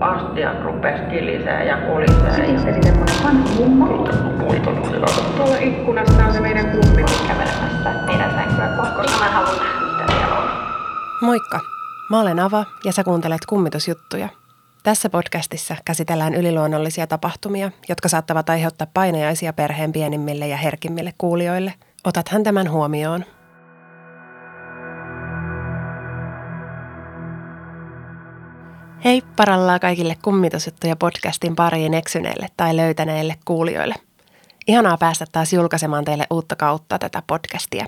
[0.00, 2.34] astiat rupes kilisee ja kulisee.
[2.34, 3.86] Sitten se semmoinen vanha mummo.
[4.38, 4.70] Puita
[5.36, 7.04] Tuolla ikkunassa on se meidän kummi.
[7.28, 10.48] kävelemässä meidän sänkyä kohti, koska mä haluan nähdä, mitä siellä on.
[11.22, 11.60] Moikka!
[12.10, 14.28] Mä olen Ava ja sä kuuntelet kummitusjuttuja.
[14.82, 21.74] Tässä podcastissa käsitellään yliluonnollisia tapahtumia, jotka saattavat aiheuttaa painajaisia perheen pienimmille ja herkimmille kuulijoille.
[22.04, 23.24] Otathan tämän huomioon.
[29.04, 33.94] Hei parallaa kaikille kummitusjuttuja podcastin pariin eksyneille tai löytäneille kuulijoille.
[34.66, 37.86] Ihanaa päästä taas julkaisemaan teille uutta kautta tätä podcastia.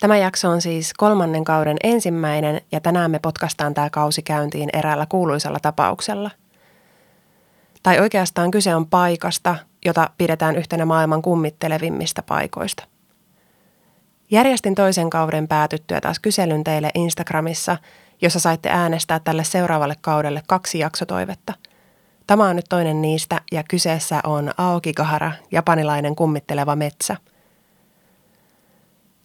[0.00, 5.06] Tämä jakso on siis kolmannen kauden ensimmäinen ja tänään me podcastaan tämä kausi käyntiin eräällä
[5.08, 6.30] kuuluisella tapauksella.
[7.82, 12.84] Tai oikeastaan kyse on paikasta, jota pidetään yhtenä maailman kummittelevimmistä paikoista.
[14.30, 17.76] Järjestin toisen kauden päätyttyä taas kyselyn teille Instagramissa,
[18.20, 21.54] jossa saitte äänestää tälle seuraavalle kaudelle kaksi jaksotoivetta.
[22.26, 27.16] Tämä on nyt toinen niistä ja kyseessä on Aokigahara, japanilainen kummitteleva metsä–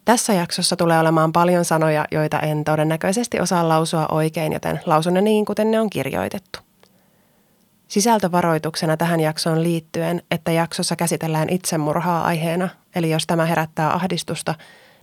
[0.06, 5.22] tässä jaksossa tulee olemaan paljon sanoja, joita en todennäköisesti osaa lausua oikein, joten lausun ne
[5.22, 6.60] niin, kuten ne on kirjoitettu.
[7.88, 14.56] Sisältövaroituksena tähän jaksoon liittyen, että jaksossa käsitellään itsemurhaa aiheena, eli jos tämä herättää ahdistusta,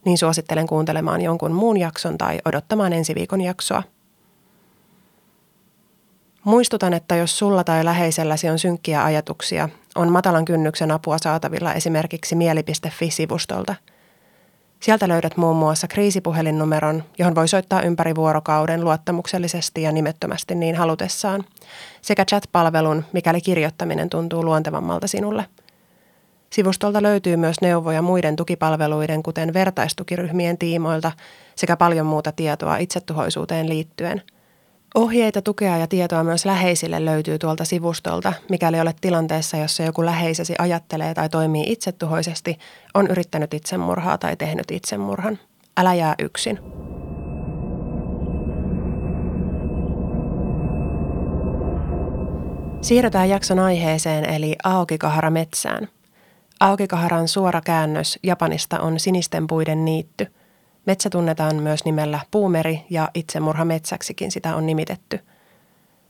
[0.04, 3.82] niin suosittelen kuuntelemaan jonkun muun jakson tai odottamaan ensi viikon jaksoa.
[6.44, 12.34] Muistutan, että jos sulla tai läheiselläsi on synkkiä ajatuksia, on matalan kynnyksen apua saatavilla esimerkiksi
[12.34, 13.74] mieli.fi-sivustolta–
[14.80, 21.44] Sieltä löydät muun muassa kriisipuhelinnumeron, johon voi soittaa ympäri vuorokauden luottamuksellisesti ja nimettömästi niin halutessaan,
[22.02, 25.44] sekä chat-palvelun, mikäli kirjoittaminen tuntuu luontevammalta sinulle.
[26.52, 31.12] Sivustolta löytyy myös neuvoja muiden tukipalveluiden, kuten vertaistukiryhmien tiimoilta,
[31.56, 34.22] sekä paljon muuta tietoa itsetuhoisuuteen liittyen–
[34.94, 40.54] Ohjeita, tukea ja tietoa myös läheisille löytyy tuolta sivustolta, mikäli olet tilanteessa, jossa joku läheisesi
[40.58, 42.58] ajattelee tai toimii itsetuhoisesti,
[42.94, 45.38] on yrittänyt itsemurhaa tai tehnyt itsemurhan.
[45.76, 46.58] Älä jää yksin.
[52.80, 55.88] Siirrytään jakson aiheeseen eli Aokikahara metsään.
[56.60, 60.26] Aokikaharan suora käännös Japanista on sinisten puiden niitty–
[60.86, 65.20] Metsä tunnetaan myös nimellä puumeri ja itsemurhametsäksikin sitä on nimitetty.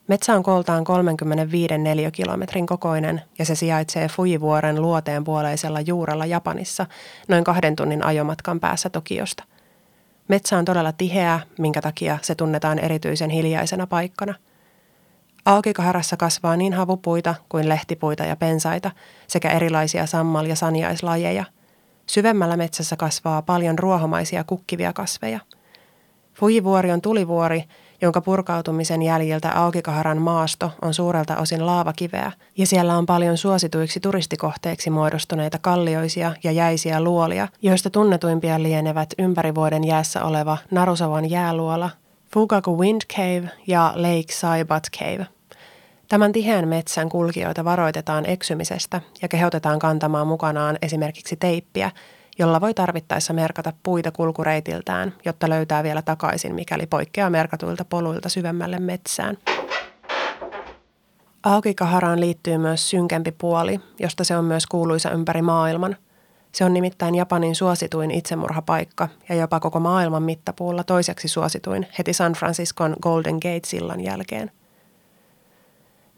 [0.09, 6.87] Metsä on kooltaan 35 neliökilometrin kokoinen ja se sijaitsee Fujivuoren luoteen puoleisella juurella Japanissa
[7.29, 9.45] noin kahden tunnin ajomatkan päässä Tokiosta.
[10.29, 14.35] Metsä on todella tiheä, minkä takia se tunnetaan erityisen hiljaisena paikkana.
[15.45, 18.91] Aokikaharassa kasvaa niin havupuita kuin lehtipuita ja pensaita
[19.27, 21.45] sekä erilaisia sammal- ja sanjaislajeja–
[22.11, 25.41] Syvemmällä metsässä kasvaa paljon ruohomaisia kukkivia kasveja.
[26.35, 27.65] Fujivuori on tulivuori,
[28.01, 34.91] jonka purkautumisen jäljiltä Aukikaharan maasto on suurelta osin laavakiveä, ja siellä on paljon suosituiksi turistikohteeksi
[34.91, 41.91] muodostuneita kallioisia ja jäisiä luolia, joista tunnetuimpia lienevät ympäri vuoden jäässä oleva Narusavan jääluola,
[42.33, 45.27] Fugaku Wind Cave ja Lake Saibat Cave–
[46.11, 51.91] Tämän tiheän metsän kulkijoita varoitetaan eksymisestä ja kehotetaan kantamaan mukanaan esimerkiksi teippiä,
[52.39, 58.79] jolla voi tarvittaessa merkata puita kulkureitiltään, jotta löytää vielä takaisin, mikäli poikkeaa merkatuilta poluilta syvemmälle
[58.79, 59.39] metsään.
[61.43, 65.97] Aokikaharaan liittyy myös synkempi puoli, josta se on myös kuuluisa ympäri maailman.
[66.53, 72.33] Se on nimittäin Japanin suosituin itsemurhapaikka ja jopa koko maailman mittapuulla toiseksi suosituin heti San
[72.33, 74.51] Franciscon Golden Gate-sillan jälkeen–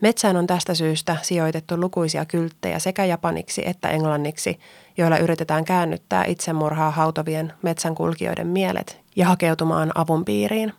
[0.03, 4.59] Metsään on tästä syystä sijoitettu lukuisia kylttejä sekä japaniksi että englanniksi,
[4.97, 10.73] joilla yritetään käännyttää itsemurhaa hautovien metsänkulkijoiden mielet ja hakeutumaan avun piiriin.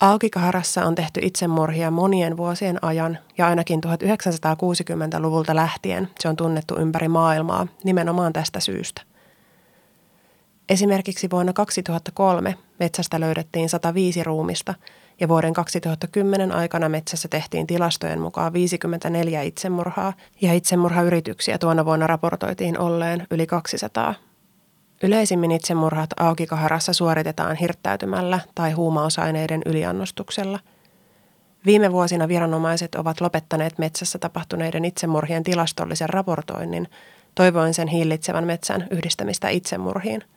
[0.00, 7.08] Aukikaharassa on tehty itsemurhia monien vuosien ajan ja ainakin 1960-luvulta lähtien se on tunnettu ympäri
[7.08, 9.02] maailmaa nimenomaan tästä syystä.
[10.68, 14.74] Esimerkiksi vuonna 2003 metsästä löydettiin 105 ruumista–
[15.20, 22.78] ja vuoden 2010 aikana metsässä tehtiin tilastojen mukaan 54 itsemurhaa ja itsemurhayrityksiä tuona vuonna raportoitiin
[22.78, 24.14] olleen yli 200.
[25.04, 30.58] Yleisimmin itsemurhat aukikaharassa suoritetaan hirttäytymällä tai huumausaineiden yliannostuksella.
[31.66, 36.88] Viime vuosina viranomaiset ovat lopettaneet metsässä tapahtuneiden itsemurhien tilastollisen raportoinnin,
[37.34, 40.22] toivoen sen hillitsevän metsän yhdistämistä itsemurhiin–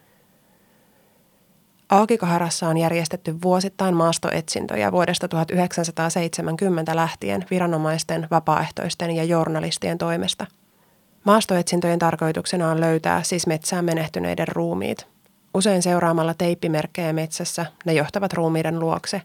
[1.90, 10.46] Aukikaharassa on järjestetty vuosittain maastoetsintöjä vuodesta 1970 lähtien viranomaisten, vapaaehtoisten ja journalistien toimesta.
[11.28, 15.08] Maastoetsintöjen tarkoituksena on löytää siis metsään menehtyneiden ruumiit.
[15.54, 19.22] Usein seuraamalla teippimerkkejä metsässä ne johtavat ruumiiden luokse.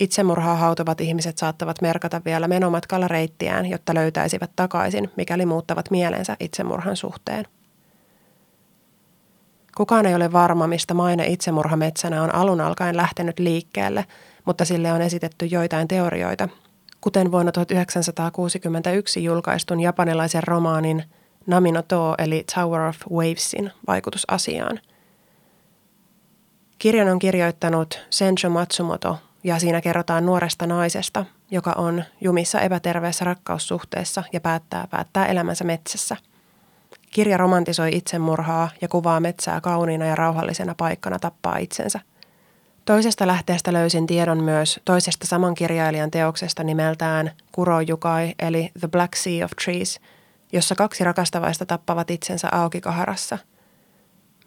[0.00, 6.96] Itsemurhaa hautuvat ihmiset saattavat merkata vielä menomatkalla reittiään, jotta löytäisivät takaisin, mikäli muuttavat mielensä itsemurhan
[6.96, 7.44] suhteen.
[9.76, 14.04] Kukaan ei ole varma, mistä maine itsemurhametsänä on alun alkaen lähtenyt liikkeelle,
[14.44, 16.48] mutta sille on esitetty joitain teorioita,
[17.04, 21.04] kuten vuonna 1961 julkaistun japanilaisen romaanin
[21.46, 24.80] Namino To eli Tower of Wavesin vaikutus asiaan.
[26.78, 34.24] Kirjan on kirjoittanut Senjo Matsumoto ja siinä kerrotaan nuoresta naisesta, joka on jumissa epäterveessä rakkaussuhteessa
[34.32, 36.16] ja päättää päättää elämänsä metsässä.
[37.10, 42.00] Kirja romantisoi itsemurhaa ja kuvaa metsää kauniina ja rauhallisena paikkana tappaa itsensä–
[42.84, 49.14] Toisesta lähteestä löysin tiedon myös toisesta saman kirjailijan teoksesta nimeltään Kuro Jukai eli The Black
[49.14, 50.00] Sea of Trees,
[50.52, 53.38] jossa kaksi rakastavaista tappavat itsensä aukikaharassa.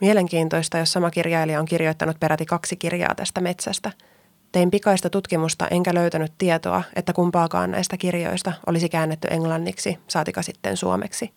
[0.01, 3.91] Mielenkiintoista, jos sama kirjailija on kirjoittanut peräti kaksi kirjaa tästä metsästä.
[4.51, 10.77] Tein pikaista tutkimusta enkä löytänyt tietoa, että kumpaakaan näistä kirjoista olisi käännetty englanniksi, saatika sitten
[10.77, 11.33] suomeksi.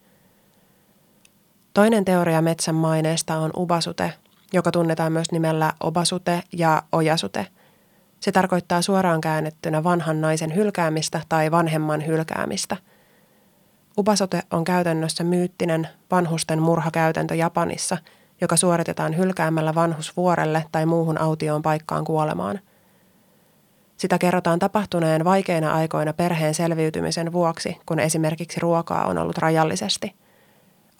[1.75, 4.13] Toinen teoria metsän maineesta on Ubasute,
[4.53, 7.47] joka tunnetaan myös nimellä obasute ja ojasute.
[8.21, 12.77] Se tarkoittaa suoraan käännettynä vanhan naisen hylkäämistä tai vanhemman hylkäämistä.
[13.99, 17.99] Ubasote on käytännössä myyttinen vanhusten murhakäytäntö Japanissa,
[18.41, 22.61] joka suoritetaan hylkäämällä vanhus vuorelle tai muuhun autioon paikkaan kuolemaan.
[23.97, 30.15] Sitä kerrotaan tapahtuneen vaikeina aikoina perheen selviytymisen vuoksi, kun esimerkiksi ruokaa on ollut rajallisesti–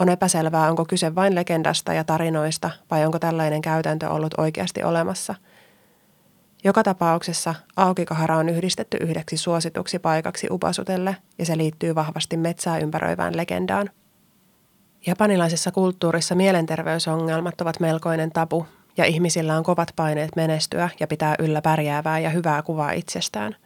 [0.01, 5.35] on epäselvää, onko kyse vain legendasta ja tarinoista vai onko tällainen käytäntö ollut oikeasti olemassa.
[6.65, 13.37] Joka tapauksessa Aukikahara on yhdistetty yhdeksi suosituksi paikaksi Upasutelle ja se liittyy vahvasti metsää ympäröivään
[13.37, 13.91] legendaan.
[15.07, 18.67] Japanilaisessa kulttuurissa mielenterveysongelmat ovat melkoinen tabu
[18.97, 23.57] ja ihmisillä on kovat paineet menestyä ja pitää yllä pärjäävää ja hyvää kuvaa itsestään.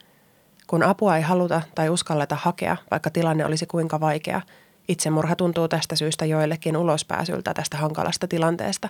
[0.67, 4.41] Kun apua ei haluta tai uskalleta hakea, vaikka tilanne olisi kuinka vaikea–
[4.87, 8.89] Itsemurha tuntuu tästä syystä joillekin ulospääsyltä tästä hankalasta tilanteesta.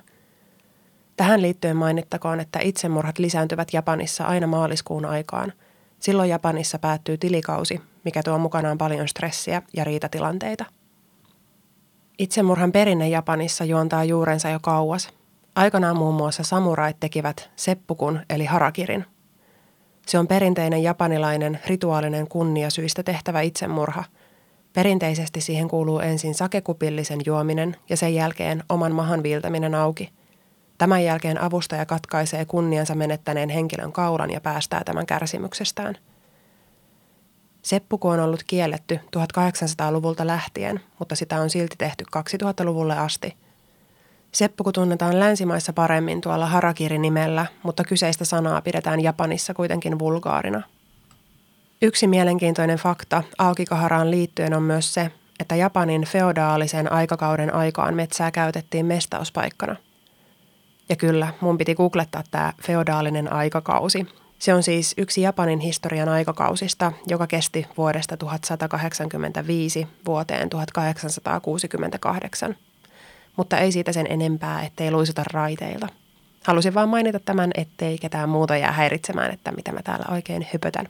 [1.17, 5.53] Tähän liittyen mainittakoon, että itsemurhat lisääntyvät Japanissa aina maaliskuun aikaan.
[5.99, 10.65] Silloin Japanissa päättyy tilikausi, mikä tuo mukanaan paljon stressiä ja riitatilanteita.
[12.19, 15.09] Itsemurhan perinne Japanissa juontaa juurensa jo kauas.
[15.55, 19.05] Aikanaan muun muassa samurait tekivät seppukun eli harakirin.
[20.07, 24.03] Se on perinteinen japanilainen rituaalinen kunniasyistä tehtävä itsemurha–
[24.75, 30.09] Perinteisesti siihen kuuluu ensin sakekupillisen juominen ja sen jälkeen oman mahan viiltäminen auki.
[30.77, 35.97] Tämän jälkeen avustaja katkaisee kunniansa menettäneen henkilön kaulan ja päästää tämän kärsimyksestään.
[37.61, 43.35] Seppuku on ollut kielletty 1800-luvulta lähtien, mutta sitä on silti tehty 2000-luvulle asti.
[44.31, 50.61] Seppuku tunnetaan länsimaissa paremmin tuolla harakiri-nimellä, mutta kyseistä sanaa pidetään Japanissa kuitenkin vulgaarina–
[51.81, 58.85] Yksi mielenkiintoinen fakta Aokikaharaan liittyen on myös se, että Japanin feodaalisen aikakauden aikaan metsää käytettiin
[58.85, 59.75] mestauspaikkana.
[60.89, 64.07] Ja kyllä, mun piti googlettaa tämä feodaalinen aikakausi.
[64.39, 72.55] Se on siis yksi Japanin historian aikakausista, joka kesti vuodesta 1185 vuoteen 1868.
[73.35, 75.87] Mutta ei siitä sen enempää, ettei luisuta raiteilta.
[76.43, 80.87] Halusin vaan mainita tämän, ettei ketään muuta jää häiritsemään, että mitä mä täällä oikein höpötän.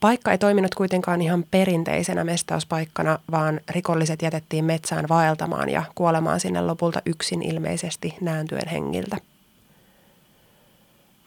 [0.00, 6.60] Paikka ei toiminut kuitenkaan ihan perinteisenä mestauspaikkana, vaan rikolliset jätettiin metsään vaeltamaan ja kuolemaan sinne
[6.60, 9.16] lopulta yksin ilmeisesti nääntyen hengiltä.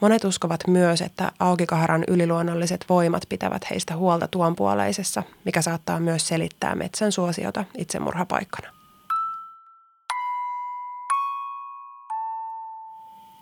[0.02, 6.76] Monet uskovat myös, että Aukikaharan yliluonnolliset voimat pitävät heistä huolta tuonpuoleisessa, mikä saattaa myös selittää
[6.76, 8.81] metsän suosiota itsemurhapaikkana.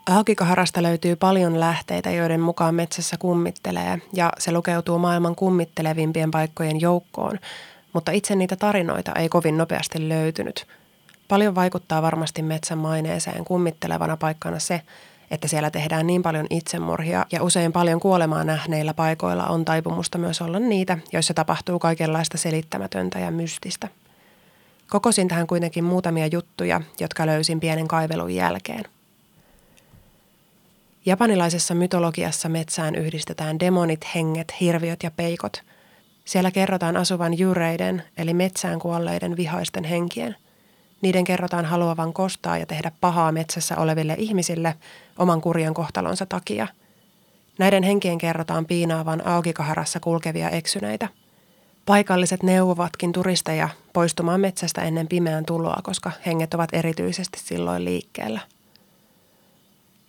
[0.10, 7.40] Haukikaharasta löytyy paljon lähteitä, joiden mukaan metsässä kummittelee, ja se lukeutuu maailman kummittelevimpien paikkojen joukkoon,
[7.94, 10.68] mutta itse niitä tarinoita ei kovin nopeasti löytynyt.
[11.28, 14.82] Paljon vaikuttaa varmasti metsän maineeseen kummittelevana paikkana se,
[15.32, 20.42] että siellä tehdään niin paljon itsemurhia ja usein paljon kuolemaa nähneillä paikoilla on taipumusta myös
[20.42, 23.88] olla niitä, joissa tapahtuu kaikenlaista selittämätöntä ja mystistä.
[24.90, 28.84] Kokosin tähän kuitenkin muutamia juttuja, jotka löysin pienen kaivelun jälkeen–
[31.06, 35.64] Japanilaisessa mytologiassa metsään yhdistetään demonit, henget, hirviöt ja peikot.
[36.26, 40.36] Siellä kerrotaan asuvan jureiden eli metsään kuolleiden vihaisten henkien.
[41.02, 44.76] Niiden kerrotaan haluavan kostaa ja tehdä pahaa metsässä oleville ihmisille
[45.18, 46.68] oman kurjan kohtalonsa takia.
[47.60, 51.08] Näiden henkien kerrotaan piinaavan aukikaharassa kulkevia eksyneitä.
[51.86, 58.40] Paikalliset neuvovatkin turisteja poistumaan metsästä ennen pimeän tuloa, koska henget ovat erityisesti silloin liikkeellä–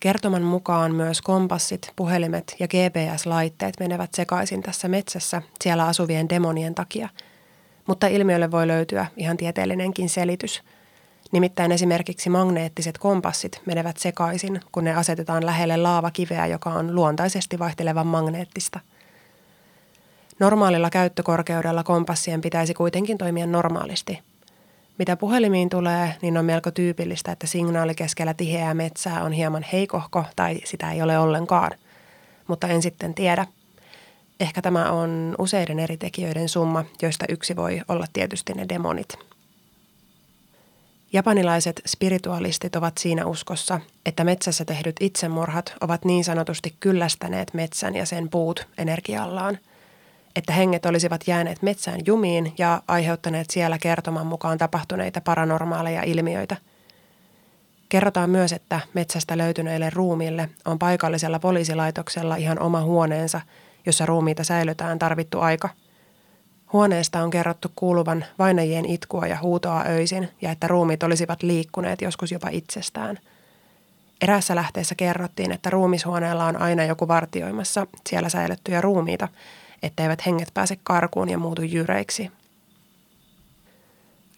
[0.01, 7.09] Kertoman mukaan myös kompassit, puhelimet ja GPS-laitteet menevät sekaisin tässä metsässä siellä asuvien demonien takia.
[7.87, 10.63] Mutta ilmiölle voi löytyä ihan tieteellinenkin selitys.
[11.33, 18.07] Nimittäin esimerkiksi magneettiset kompassit menevät sekaisin, kun ne asetetaan lähelle laavakiveä, joka on luontaisesti vaihtelevan
[18.07, 18.81] magneettista.
[20.39, 24.19] Normaalilla käyttökorkeudella kompassien pitäisi kuitenkin toimia normaalisti–
[25.01, 30.25] mitä puhelimiin tulee, niin on melko tyypillistä, että signaali keskellä tiheää metsää on hieman heikohko
[30.37, 31.71] tai sitä ei ole ollenkaan.
[32.47, 33.47] Mutta en sitten tiedä.
[34.41, 39.19] Ehkä tämä on useiden eri tekijöiden summa, joista yksi voi olla tietysti ne demonit.
[41.13, 48.07] Japanilaiset spiritualistit ovat siinä uskossa, että metsässä tehdyt itsemurhat ovat niin sanotusti kyllästäneet metsän ja
[48.07, 49.59] sen puut energiallaan–
[50.37, 56.57] että henget olisivat jääneet metsään jumiin ja aiheuttaneet siellä kertoman mukaan tapahtuneita paranormaaleja ilmiöitä.
[57.89, 63.41] Kerrotaan myös, että metsästä löytyneille ruumiille on paikallisella poliisilaitoksella ihan oma huoneensa,
[63.87, 65.69] jossa ruumiita säilytään tarvittu aika.
[66.73, 72.33] Huoneesta on kerrottu kuuluvan vainajien itkua ja huutoa öisin ja että ruumiit olisivat liikkuneet joskus
[72.33, 73.19] jopa itsestään.
[74.21, 79.29] Erässä lähteessä kerrottiin, että ruumishuoneella on aina joku vartioimassa siellä säilyttyjä ruumiita–
[79.83, 82.31] etteivät henget pääse karkuun ja muutu jyreiksi.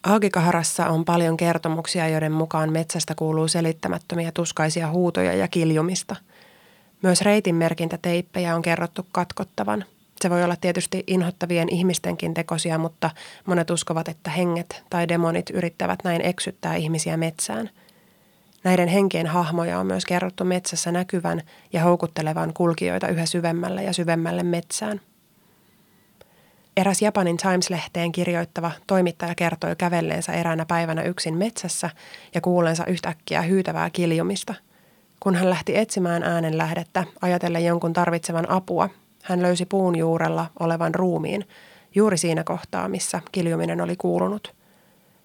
[0.03, 6.15] Aagikaharassa on paljon kertomuksia, joiden mukaan metsästä kuuluu selittämättömiä tuskaisia huutoja ja kiljumista.
[7.01, 9.85] Myös reitin merkintäteippejä on kerrottu katkottavan.
[10.21, 13.09] Se voi olla tietysti inhottavien ihmistenkin tekosia, mutta
[13.45, 17.69] monet uskovat, että henget tai demonit yrittävät näin eksyttää ihmisiä metsään.
[18.63, 21.41] Näiden henkien hahmoja on myös kerrottu metsässä näkyvän
[21.73, 25.01] ja houkuttelevan kulkijoita yhä syvemmälle ja syvemmälle metsään–
[26.77, 31.89] Eräs Japanin Times-lehteen kirjoittava toimittaja kertoi kävelleensä eräänä päivänä yksin metsässä
[32.35, 34.53] ja kuulensa yhtäkkiä hyytävää kiljumista.
[35.19, 38.89] Kun hän lähti etsimään äänen lähdettä, ajatellen jonkun tarvitsevan apua,
[39.23, 41.47] hän löysi puun juurella olevan ruumiin,
[41.95, 44.55] juuri siinä kohtaa, missä kiljuminen oli kuulunut.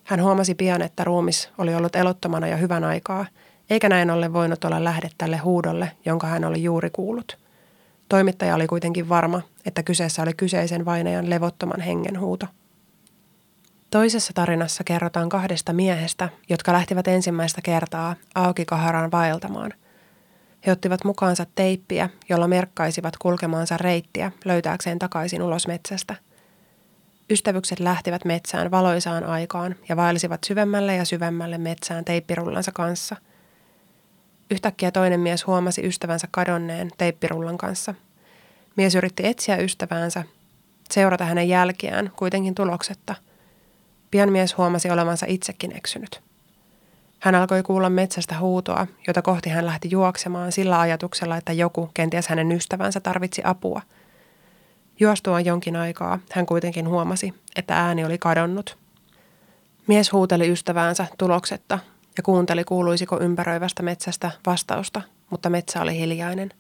[0.05, 3.27] Hän huomasi pian, että ruumis oli ollut elottomana jo hyvän aikaa,
[3.71, 7.39] eikä näin ollen voinut olla lähde tälle huudolle, jonka hän oli juuri kuullut–
[8.09, 12.47] Toimittaja oli kuitenkin varma, että kyseessä oli kyseisen vainajan levottoman hengen huuto.
[13.91, 19.73] Toisessa tarinassa kerrotaan kahdesta miehestä, jotka lähtivät ensimmäistä kertaa Aukikaharaan vaeltamaan.
[20.67, 26.15] He ottivat mukaansa teippiä, jolla merkkaisivat kulkemaansa reittiä löytääkseen takaisin ulos metsästä.
[27.31, 33.17] Ystävykset lähtivät metsään valoisaan aikaan ja vaelsivat syvemmälle ja syvemmälle metsään teippirullansa kanssa–
[34.51, 37.95] Yhtäkkiä toinen mies huomasi ystävänsä kadonneen teippirullan kanssa.
[38.77, 40.25] Mies yritti etsiä ystäväänsä,
[40.91, 43.15] seurata hänen jälkeään, kuitenkin tuloksetta.
[44.11, 46.23] Pian mies huomasi olevansa itsekin eksynyt.
[47.21, 52.29] Hän alkoi kuulla metsästä huutoa, jota kohti hän lähti juoksemaan sillä ajatuksella, että joku, kenties
[52.29, 53.83] hänen ystävänsä, tarvitsi apua.
[55.01, 58.79] Juostua jonkin aikaa hän kuitenkin huomasi, että ääni oli kadonnut.
[59.87, 61.79] Mies huuteli ystäväänsä tuloksetta,
[62.19, 66.51] ja kuunteli kuuluisiko ympäröivästä metsästä vastausta, mutta metsä oli hiljainen.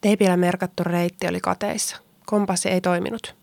[0.00, 1.96] Teipillä merkattu reitti oli kateissa.
[2.26, 3.34] Kompassi ei toiminut.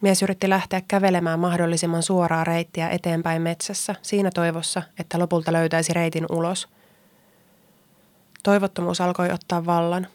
[0.00, 6.26] Mies yritti lähteä kävelemään mahdollisimman suoraa reittiä eteenpäin metsässä siinä toivossa, että lopulta löytäisi reitin
[6.30, 6.68] ulos.
[8.42, 10.06] Toivottomuus alkoi ottaa vallan.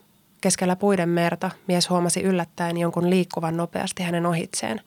[0.41, 4.81] Keskellä puiden merta mies huomasi yllättäen jonkun liikkuvan nopeasti hänen ohitseen.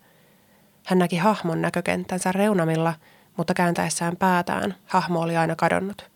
[0.87, 2.94] Hän näki hahmon näkökenttänsä reunamilla–
[3.36, 6.10] mutta kääntäessään päätään hahmo oli aina kadonnut.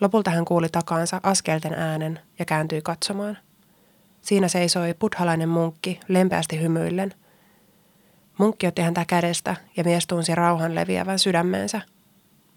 [0.00, 3.38] Lopulta hän kuuli takaansa askelten äänen ja kääntyi katsomaan.
[4.20, 7.14] Siinä seisoi buddhalainen munkki lempeästi hymyillen.
[8.38, 11.80] Munkki otti häntä kädestä ja mies tunsi rauhan leviävän sydämeensä.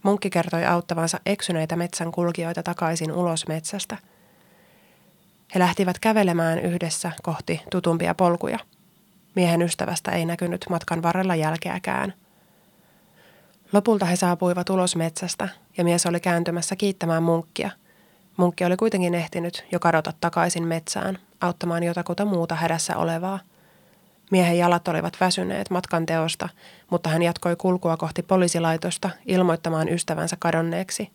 [0.03, 3.97] Munkki kertoi auttavansa eksyneitä metsän kulkijoita takaisin ulos metsästä.
[5.55, 8.59] He lähtivät kävelemään yhdessä kohti tutumpia polkuja.
[9.35, 12.13] Miehen ystävästä ei näkynyt matkan varrella jälkeäkään–
[13.73, 17.69] Lopulta he saapuivat ulos metsästä ja mies oli kääntymässä kiittämään munkkia.
[18.37, 23.39] Munkki oli kuitenkin ehtinyt jo kadota takaisin metsään, auttamaan jotakuta muuta hädässä olevaa.
[24.31, 26.49] Miehen jalat olivat väsyneet matkan teosta,
[26.89, 31.09] mutta hän jatkoi kulkua kohti poliisilaitosta ilmoittamaan ystävänsä kadonneeksi.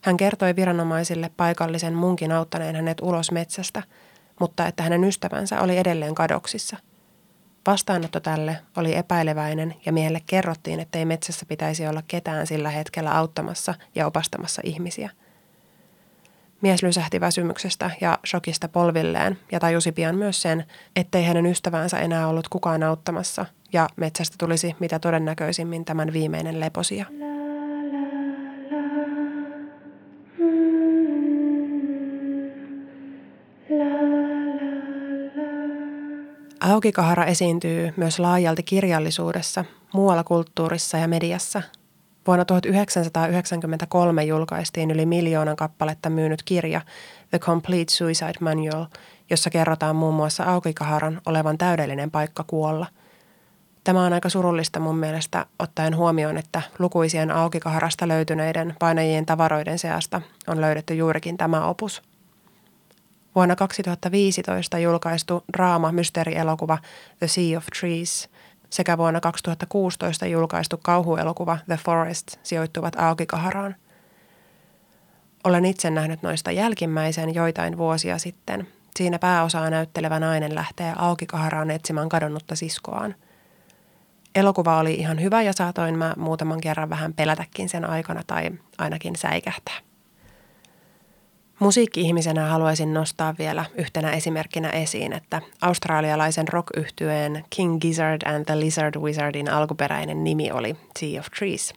[0.00, 3.82] Hän kertoi viranomaisille paikallisen munkin auttaneen hänet ulos metsästä,
[4.40, 6.76] mutta että hänen ystävänsä oli edelleen kadoksissa–
[7.66, 13.16] Vastaanotto tälle oli epäileväinen ja miehelle kerrottiin, että ei metsässä pitäisi olla ketään sillä hetkellä
[13.16, 15.10] auttamassa ja opastamassa ihmisiä.
[16.60, 20.64] Mies lysähti väsymyksestä ja shokista polvilleen ja tajusi pian myös sen,
[20.96, 27.06] ettei hänen ystävänsä enää ollut kukaan auttamassa ja metsästä tulisi mitä todennäköisimmin tämän viimeinen leposia.
[36.70, 41.62] Aukikahara esiintyy myös laajalti kirjallisuudessa, muualla kulttuurissa ja mediassa.
[42.26, 46.80] Vuonna 1993 julkaistiin yli miljoonan kappaletta myynyt kirja
[47.30, 48.86] The Complete Suicide Manual,
[49.30, 52.86] jossa kerrotaan muun muassa Aukikaharan olevan täydellinen paikka kuolla.
[53.84, 60.20] Tämä on aika surullista mun mielestä ottaen huomioon, että lukuisien Aukikaharasta löytyneiden painajien tavaroiden seasta
[60.46, 62.02] on löydetty juurikin tämä opus–
[63.34, 66.78] Vuonna 2015 julkaistu draama-mysteerielokuva
[67.18, 68.28] The Sea of Trees
[68.70, 73.76] sekä vuonna 2016 julkaistu kauhuelokuva The Forest sijoittuvat Aokikaharaan.
[75.44, 78.68] Olen itse nähnyt noista jälkimmäisen joitain vuosia sitten.
[78.96, 83.14] Siinä pääosaa näyttelevä nainen lähtee Aokikaharaan etsimään kadonnutta siskoaan.
[84.34, 89.16] Elokuva oli ihan hyvä ja saatoin mä muutaman kerran vähän pelätäkin sen aikana tai ainakin
[89.16, 89.89] säikähtää.
[91.60, 96.68] Musiikki-ihmisenä haluaisin nostaa vielä yhtenä esimerkkinä esiin, että australialaisen rock
[97.50, 101.74] King Gizzard and the Lizard Wizardin alkuperäinen nimi oli Sea of Trees.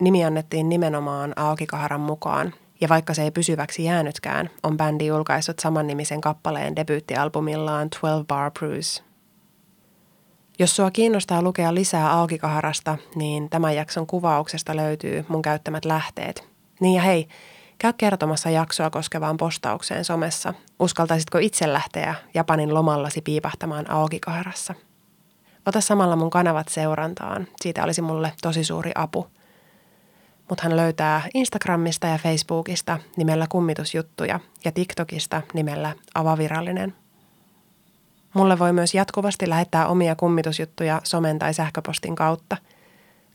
[0.00, 6.20] Nimi annettiin nimenomaan Aokikaharan mukaan, ja vaikka se ei pysyväksi jäänytkään, on bändi julkaissut samannimisen
[6.20, 9.02] kappaleen debyyttialbumillaan 12 Bar Bruise.
[10.58, 16.48] Jos sua kiinnostaa lukea lisää Aokikaharasta, niin tämän jakson kuvauksesta löytyy mun käyttämät lähteet.
[16.80, 17.28] Niin ja hei,
[17.78, 20.54] Käy kertomassa jaksoa koskevaan postaukseen somessa.
[20.80, 24.74] Uskaltaisitko itse lähteä Japanin lomallasi piipahtamaan Aokikaharassa?
[25.66, 27.48] Ota samalla mun kanavat seurantaan.
[27.60, 29.26] Siitä olisi mulle tosi suuri apu.
[30.50, 36.94] Mut hän löytää Instagramista ja Facebookista nimellä kummitusjuttuja ja TikTokista nimellä avavirallinen.
[38.34, 42.56] Mulle voi myös jatkuvasti lähettää omia kummitusjuttuja somen tai sähköpostin kautta.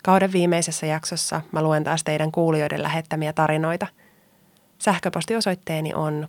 [0.03, 3.87] Kauden viimeisessä jaksossa mä luen taas teidän kuulijoiden lähettämiä tarinoita–
[4.79, 6.27] Sähköpostiosoitteeni on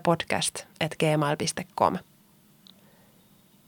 [0.00, 0.64] podcast.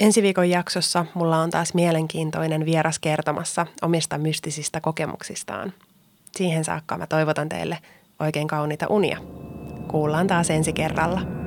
[0.00, 5.72] Ensi viikon jaksossa mulla on taas mielenkiintoinen vieras kertomassa omista mystisistä kokemuksistaan.
[6.36, 7.78] Siihen saakka mä toivotan teille
[8.20, 9.18] oikein kauniita unia.
[9.88, 11.43] Kuullaan taas ensi kerralla.